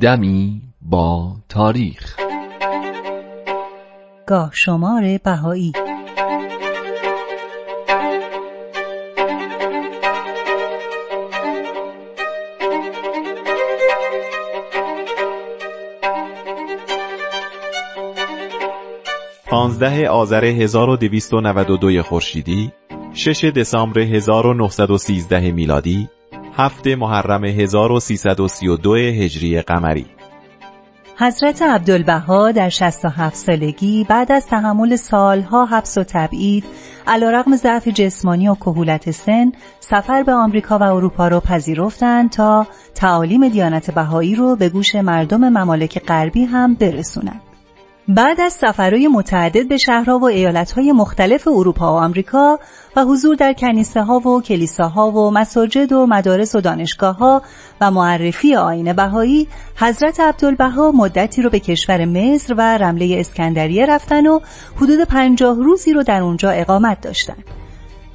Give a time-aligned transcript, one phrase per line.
[0.00, 2.16] دمی با تاریخ.
[4.26, 5.72] گاه شمار بهایی.
[19.46, 22.72] پانزده آذر 1292 خورشیدی
[23.12, 26.08] 6 دسامبر 1913 میلادی
[26.60, 30.06] هفته محرم 1332 هجری قمری
[31.18, 36.64] حضرت عبدالبها در 67 سالگی بعد از تحمل سالها حبس و تبعید
[37.06, 43.48] علیرغم ضعف جسمانی و کهولت سن سفر به آمریکا و اروپا را پذیرفتند تا تعالیم
[43.48, 47.47] دیانت بهایی رو به گوش مردم ممالک غربی هم برسونند.
[48.10, 52.58] بعد از سفرهای متعدد به شهرها و ایالتهای مختلف اروپا و آمریکا
[52.96, 57.42] و حضور در کنیسه ها و کلیساها و مساجد و مدارس و دانشگاه ها
[57.80, 64.26] و معرفی آین بهایی حضرت عبدالبها مدتی رو به کشور مصر و رمله اسکندریه رفتن
[64.26, 64.40] و
[64.76, 67.36] حدود پنجاه روزی رو در اونجا اقامت داشتن.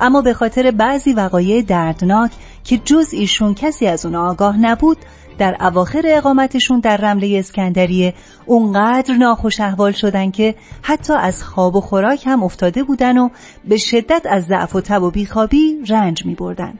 [0.00, 2.30] اما به خاطر بعضی وقایع دردناک
[2.64, 4.98] که جز ایشون کسی از اون آگاه نبود
[5.40, 8.14] در اواخر اقامتشون در رمله اسکندریه
[8.46, 13.28] اونقدر ناخوش احوال شدن که حتی از خواب و خوراک هم افتاده بودن و
[13.64, 16.74] به شدت از ضعف و تب و بیخوابی رنج می بردن.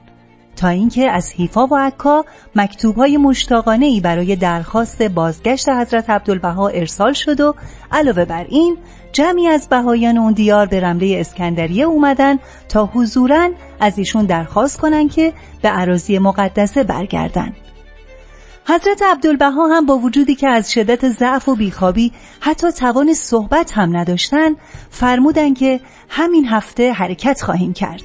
[0.56, 2.25] تا اینکه از حیفا و عکا
[2.56, 7.55] مکتوبهای مشتاقانه ای برای درخواست بازگشت حضرت عبدالبها ارسال شد و
[7.92, 8.77] علاوه بر این
[9.12, 12.38] جمعی از بهایان اون دیار به رمله اسکندریه اومدن
[12.69, 13.50] تا حضورا
[13.81, 17.53] از ایشون درخواست کنن که به عراضی مقدسه برگردن.
[18.71, 23.97] حضرت عبدالبها هم با وجودی که از شدت ضعف و بیخوابی حتی توان صحبت هم
[23.97, 24.57] نداشتن
[24.91, 28.03] فرمودن که همین هفته حرکت خواهیم کرد.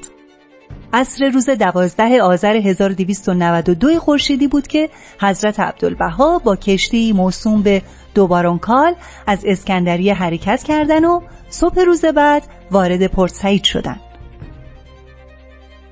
[0.92, 7.82] عصر روز دوازده آذر 1292 خورشیدی بود که حضرت عبدالبها با کشتی موسوم به
[8.14, 8.94] دوبارونکال
[9.26, 14.00] از اسکندریه حرکت کردن و صبح روز بعد وارد پورت سعید شدن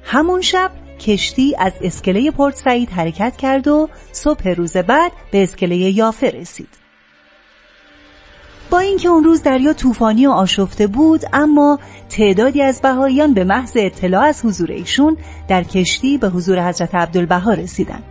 [0.02, 5.76] همون شب کشتی از اسکله پورت سعید حرکت کرد و صبح روز بعد به اسکله
[5.76, 6.84] یافه رسید.
[8.70, 11.78] با اینکه اون روز دریا طوفانی و آشفته بود اما
[12.08, 15.16] تعدادی از بهاییان به محض اطلاع از حضور ایشون
[15.48, 18.04] در کشتی به حضور حضرت عبدالبها رسیدند.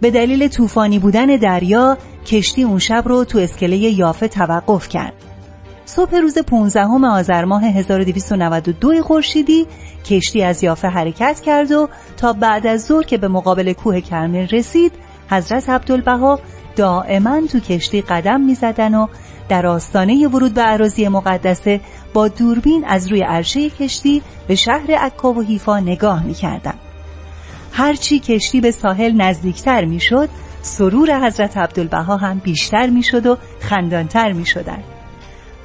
[0.00, 5.23] به دلیل طوفانی بودن دریا کشتی اون شب رو تو اسکله یافه توقف کرد.
[5.86, 9.66] صبح روز 15 آذر ماه 1292 خورشیدی
[10.04, 14.46] کشتی از یافه حرکت کرد و تا بعد از ظهر که به مقابل کوه کرمل
[14.48, 14.92] رسید
[15.30, 16.40] حضرت عبدالبها
[16.76, 19.06] دائما تو کشتی قدم می‌زدن و
[19.48, 21.80] در آستانه ورود به عراضی مقدسه
[22.14, 26.78] با دوربین از روی عرشه کشتی به شهر عکا و حیفا نگاه می‌کردند.
[27.72, 30.28] هرچی کشتی به ساحل نزدیکتر می‌شد
[30.62, 34.93] سرور حضرت عبدالبها هم بیشتر می‌شد و خندانتر می‌شدند.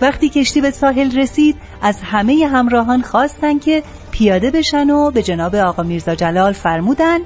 [0.01, 5.55] وقتی کشتی به ساحل رسید از همه همراهان خواستن که پیاده بشن و به جناب
[5.55, 7.19] آقا میرزا جلال فرمودن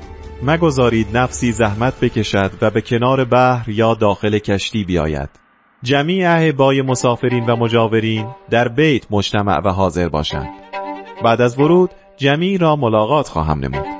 [0.44, 5.30] مگذارید نفسی زحمت بکشد و به کنار بحر یا داخل کشتی بیاید.
[5.84, 10.50] جمیع بای مسافرین و مجاورین در بیت مجتمع و حاضر باشند.
[11.24, 13.93] بعد از ورود جمیع را ملاقات خواهم نمود.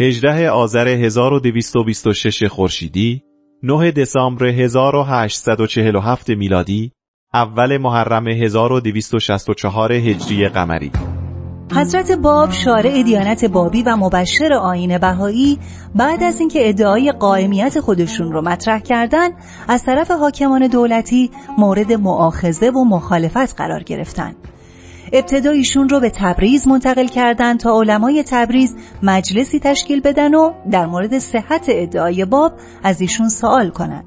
[0.00, 3.22] 18 آذر 1226 خورشیدی
[3.62, 6.92] 9 دسامبر 1847 میلادی
[7.34, 10.90] اول محرم 1264 هجری قمری
[11.74, 15.58] حضرت باب شارع دیانت بابی و مبشر آین بهایی
[15.94, 19.28] بعد از اینکه ادعای قائمیت خودشون رو مطرح کردن
[19.68, 24.47] از طرف حاکمان دولتی مورد معاخزه و مخالفت قرار گرفتند.
[25.12, 30.86] ابتدا ایشون رو به تبریز منتقل کردن تا علمای تبریز مجلسی تشکیل بدن و در
[30.86, 32.52] مورد صحت ادعای باب
[32.82, 34.04] از ایشون سوال کنند.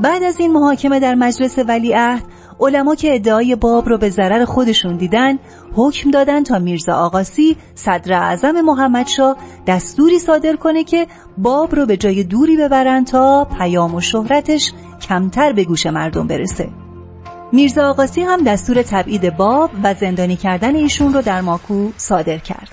[0.00, 2.22] بعد از این محاکمه در مجلس ولیعهد
[2.60, 5.38] علما که ادعای باب رو به ضرر خودشون دیدن
[5.74, 9.36] حکم دادن تا میرزا آقاسی صدر اعظم محمدشاه
[9.66, 11.06] دستوری صادر کنه که
[11.38, 16.83] باب رو به جای دوری ببرن تا پیام و شهرتش کمتر به گوش مردم برسه
[17.54, 22.68] میرزا آقاسی هم دستور تبعید باب و زندانی کردن ایشون رو در ماکو صادر کرد.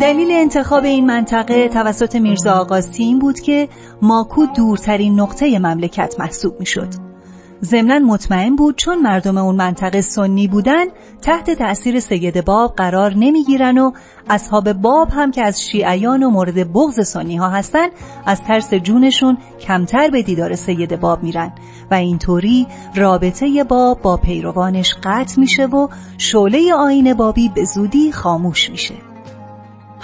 [0.00, 3.68] دلیل انتخاب این منطقه توسط میرزا آقاسی این بود که
[4.02, 7.13] ماکو دورترین نقطه مملکت محسوب می شد.
[7.62, 10.84] ضمنا مطمئن بود چون مردم اون منطقه سنی بودن
[11.22, 13.92] تحت تأثیر سید باب قرار نمی‌گیرن و
[14.30, 17.88] اصحاب باب هم که از شیعیان و مورد بغض سنی ها هستن
[18.26, 21.52] از ترس جونشون کمتر به دیدار سید باب میرن.
[21.90, 28.70] و اینطوری رابطه باب با پیروانش قطع میشه و شعله آین بابی به زودی خاموش
[28.70, 29.13] میشه.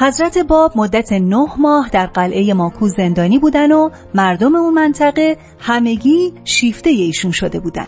[0.00, 6.32] حضرت باب مدت نه ماه در قلعه ماکو زندانی بودن و مردم اون منطقه همگی
[6.44, 7.86] شیفته ایشون شده بودن.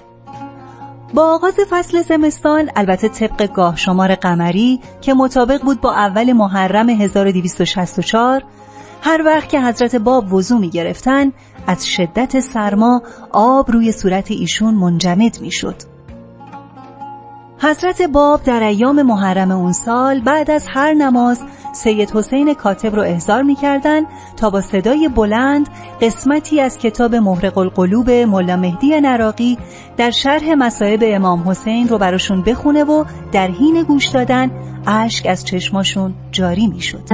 [1.14, 6.88] با آغاز فصل زمستان البته طبق گاه شمار قمری که مطابق بود با اول محرم
[6.88, 8.44] 1264
[9.02, 11.32] هر وقت که حضرت باب وضوع می گرفتن
[11.66, 15.91] از شدت سرما آب روی صورت ایشون منجمد می شد.
[17.62, 21.40] حضرت باب در ایام محرم اون سال بعد از هر نماز
[21.72, 24.00] سید حسین کاتب رو احضار می‌کردن
[24.36, 25.68] تا با صدای بلند
[26.00, 29.58] قسمتی از کتاب محرق القلوب ملا مهدی نراقی
[29.96, 34.50] در شرح مصائب امام حسین رو براشون بخونه و در حین گوش دادن
[34.86, 37.08] اشک از چشماشون جاری می‌شد.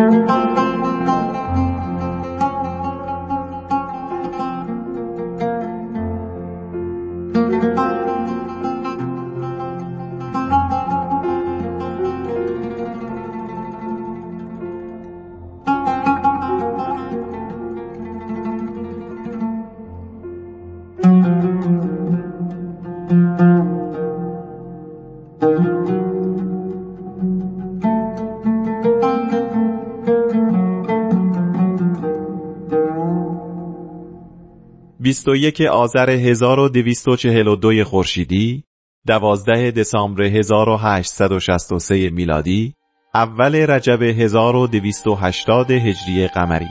[35.01, 38.65] 21 آذر 1242 خورشیدی
[39.07, 42.75] 12 دسامبر 1863 میلادی
[43.15, 46.69] اول رجب 1280 هجری قمری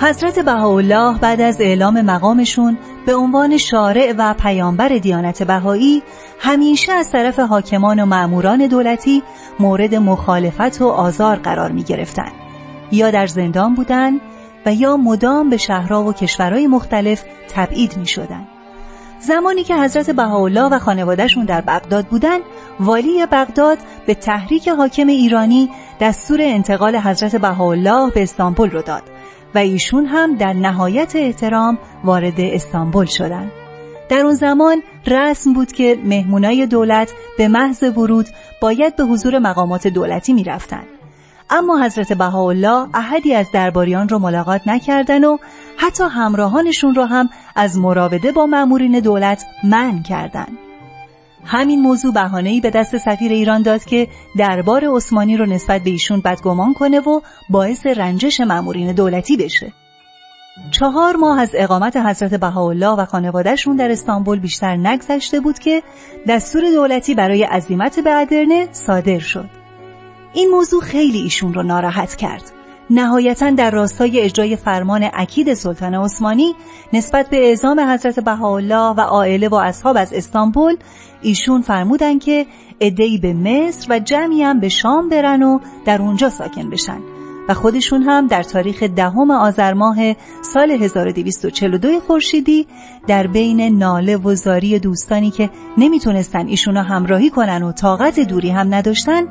[0.00, 6.02] حضرت بهاءالله بعد از اعلام مقامشون به عنوان شارع و پیامبر دیانت بهایی
[6.38, 9.22] همیشه از طرف حاکمان و معموران دولتی
[9.60, 12.47] مورد مخالفت و آزار قرار می گرفتن.
[12.92, 14.20] یا در زندان بودن
[14.66, 17.24] و یا مدام به شهرها و کشورهای مختلف
[17.54, 18.48] تبعید می شدن.
[19.20, 22.38] زمانی که حضرت بهاءالله و خانوادهشون در بغداد بودن
[22.80, 25.70] والی بغداد به تحریک حاکم ایرانی
[26.00, 29.02] دستور انتقال حضرت بهاءالله به استانبول رو داد
[29.54, 33.50] و ایشون هم در نهایت احترام وارد استانبول شدند.
[34.08, 38.26] در اون زمان رسم بود که مهمونای دولت به محض ورود
[38.60, 40.97] باید به حضور مقامات دولتی می رفتن.
[41.50, 45.38] اما حضرت بهاءالله احدی از درباریان را ملاقات نکردن و
[45.76, 50.58] حتی همراهانشون را هم از مراوده با مأمورین دولت من کردند.
[51.44, 56.20] همین موضوع بهانه‌ای به دست سفیر ایران داد که دربار عثمانی رو نسبت به ایشون
[56.20, 59.72] بدگمان کنه و باعث رنجش مأمورین دولتی بشه.
[60.70, 65.82] چهار ماه از اقامت حضرت بهاءالله و خانوادهشون در استانبول بیشتر نگذشته بود که
[66.28, 69.57] دستور دولتی برای عزیمت به صادر شد.
[70.34, 72.52] این موضوع خیلی ایشون رو ناراحت کرد.
[72.90, 76.54] نهایتا در راستای اجرای فرمان اکید سلطان عثمانی
[76.92, 80.76] نسبت به اعزام حضرت بهاءالله و عائله و اصحاب از استانبول
[81.22, 82.46] ایشون فرمودن که
[82.80, 87.17] ادهی به مصر و جمعی هم به شام برن و در اونجا ساکن بشن
[87.48, 89.96] و خودشون هم در تاریخ دهم آذر ماه
[90.42, 92.66] سال 1242 خورشیدی
[93.06, 98.74] در بین ناله و زاری دوستانی که نمی‌تونستن ایشونو همراهی کنن و طاقت دوری هم
[98.74, 99.22] نداشتن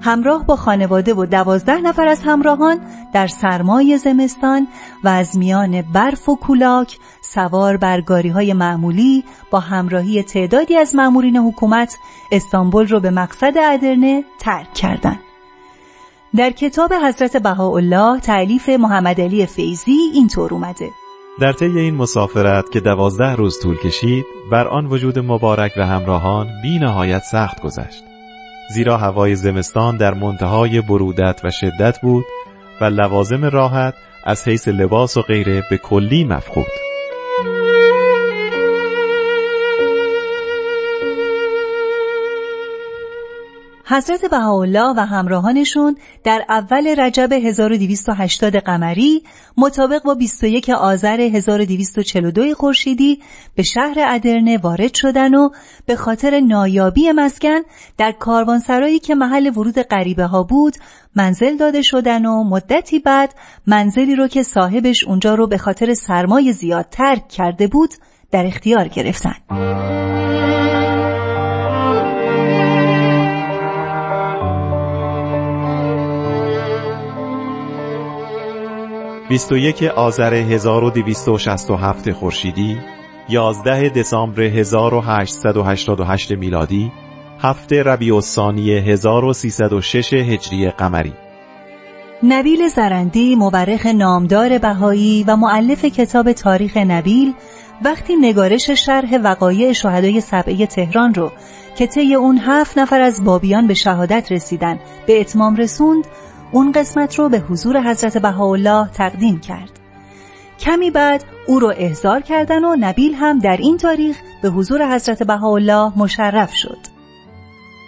[0.00, 2.80] همراه با خانواده و دوازده نفر از همراهان
[3.12, 4.68] در سرمای زمستان
[5.04, 11.36] و از میان برف و کولاک سوار بر های معمولی با همراهی تعدادی از مامورین
[11.36, 11.98] حکومت
[12.32, 15.25] استانبول رو به مقصد ادرنه ترک کردند.
[16.36, 20.90] در کتاب حضرت بهاءالله تعلیف محمد علی فیزی اینطور اومده.
[21.40, 26.48] در طی این مسافرت که دوازده روز طول کشید بر آن وجود مبارک و همراهان
[26.62, 28.04] بی نهایت سخت گذشت.
[28.74, 32.24] زیرا هوای زمستان در منتهای برودت و شدت بود
[32.80, 36.85] و لوازم راحت از حیث لباس و غیره به کلی مفقود.
[43.88, 49.22] حضرت بهاءالله و همراهانشون در اول رجب 1280 قمری
[49.56, 53.22] مطابق با 21 آذر 1242 خورشیدی
[53.54, 55.50] به شهر ادرنه وارد شدن و
[55.86, 57.60] به خاطر نایابی مسکن
[57.98, 60.76] در کاروانسرایی که محل ورود غریبه ها بود
[61.16, 63.34] منزل داده شدن و مدتی بعد
[63.66, 67.90] منزلی رو که صاحبش اونجا رو به خاطر سرمای زیاد ترک کرده بود
[68.30, 69.34] در اختیار گرفتن.
[79.28, 82.78] 21 آذر 1267 خورشیدی
[83.28, 86.92] 11 دسامبر 1888 میلادی
[87.38, 91.12] هفته ربیع الثانی 1306 هجری قمری.
[92.22, 97.34] نبیل زرندی مورخ نامدار بهایی و معلف کتاب تاریخ نبیل
[97.84, 101.32] وقتی نگارش شرح وقایع شهدای سبعه تهران رو
[101.76, 106.06] که طی اون هفت نفر از بابیان به شهادت رسیدن به اتمام رسوند
[106.52, 109.70] اون قسمت رو به حضور حضرت بهاءالله تقدیم کرد.
[110.58, 115.22] کمی بعد او رو احضار کردن و نبیل هم در این تاریخ به حضور حضرت
[115.22, 116.95] بهاءالله مشرف شد.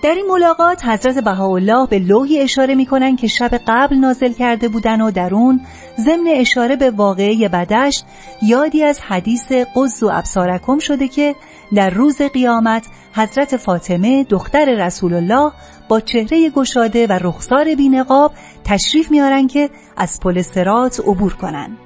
[0.02, 5.00] در این ملاقات حضرت بهاءالله به لوحی اشاره می‌کنن که شب قبل نازل کرده بودن
[5.00, 5.60] و در اون
[6.00, 8.04] ضمن اشاره به واقعه بدشت
[8.42, 11.34] یادی از حدیث قز و ابسارکم شده که
[11.74, 15.52] در روز قیامت حضرت فاطمه دختر رسول الله
[15.88, 18.32] با چهره گشاده و رخسار بینقاب
[18.64, 21.76] تشریف میارن که از پل سرات عبور کنن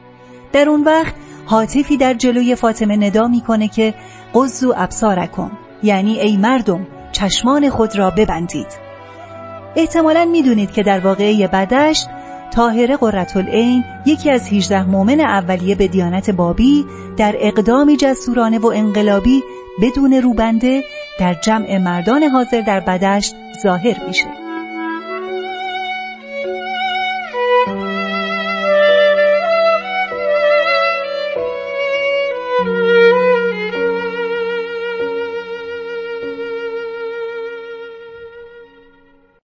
[0.52, 1.14] در اون وقت
[1.47, 3.95] حاطفی در جلوی فاطمه ندا می‌کنه که
[4.35, 5.50] قز و ابسارکم
[5.83, 8.66] یعنی ای مردم چشمان خود را ببندید.
[9.76, 12.09] احتمالا می‌دونید که در واقعه بدشت
[12.54, 19.42] تاهره قرتالعین یکی از 18 مؤمن اولیه به دیانت بابی در اقدامی جسورانه و انقلابی
[19.83, 20.85] بدون روبنده
[21.21, 24.41] در جمع مردان حاضر در بدشت ظاهر میشه.